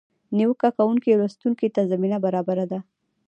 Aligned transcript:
نیوکه 0.37 0.69
کوونکي 0.77 1.11
لوستونکي 1.19 1.67
ته 1.75 1.81
زمینه 1.91 2.17
برابره 2.25 2.65
ده. 2.71 2.79